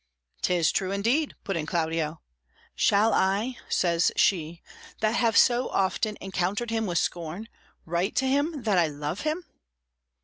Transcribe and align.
"'Tis 0.41 0.71
true 0.71 0.89
indeed," 0.89 1.35
put 1.43 1.55
in 1.55 1.67
Claudio. 1.67 2.21
"'Shall 2.73 3.13
I,' 3.13 3.57
says 3.69 4.11
she, 4.15 4.63
'that 4.99 5.11
have 5.11 5.37
so 5.37 5.69
often 5.69 6.17
encountered 6.19 6.71
him 6.71 6.87
with 6.87 6.97
scorn, 6.97 7.47
write 7.85 8.15
to 8.15 8.25
him 8.25 8.63
that 8.63 8.79
I 8.79 8.87
love 8.87 9.21
him? 9.21 9.43